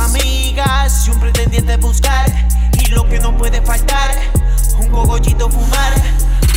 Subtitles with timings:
[0.00, 1.06] amigas.
[1.06, 2.26] Y un pretendiente buscar.
[2.72, 4.10] Y lo que no puede faltar,
[4.78, 5.92] un cogollito fumar.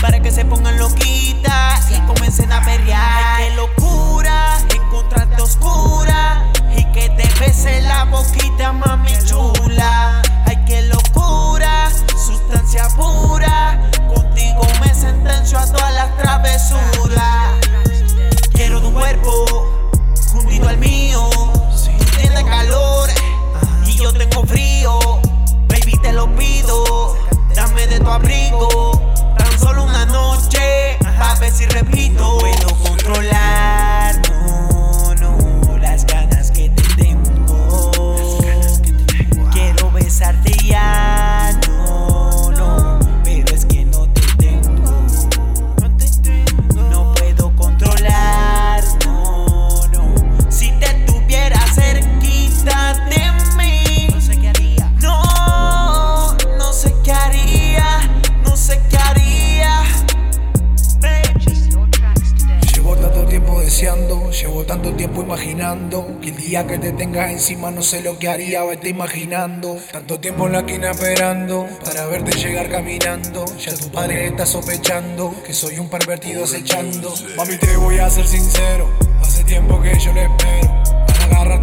[0.02, 3.24] Para que se pongan loquitas y comiencen a perrear.
[3.38, 6.52] Ay, qué locura, encontrarte oscura.
[6.76, 10.22] Y que te bese la boquita, mami chula.
[10.46, 11.90] Ay, qué locura,
[12.26, 13.80] sustancia pura.
[14.14, 17.31] Contigo me sentencio a todas las travesuras.
[66.32, 69.78] El día que te tengas encima no sé lo que haría, vete imaginando.
[69.92, 73.44] Tanto tiempo en la esquina esperando para verte llegar caminando.
[73.58, 77.14] Ya tu padre está sospechando que soy un pervertido acechando.
[77.36, 78.90] Mami, te voy a ser sincero,
[79.22, 80.84] hace tiempo que yo le espero.
[81.26, 81.61] Agarra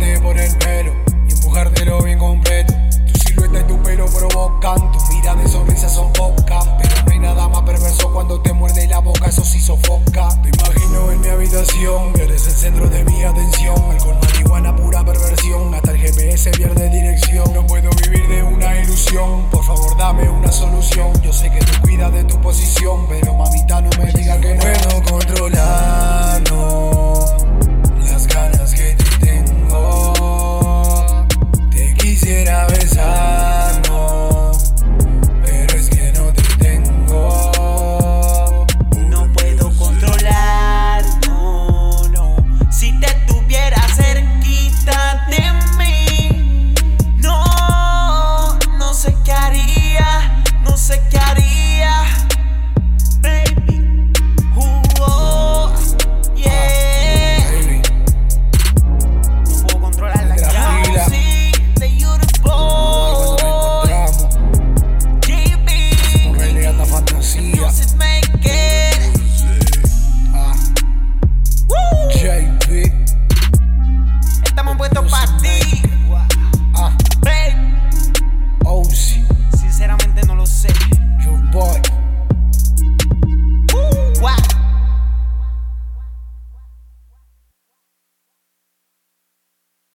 [16.53, 17.53] se pierde dirección.
[17.53, 19.88] No puedo vivir de una ilusión, por favor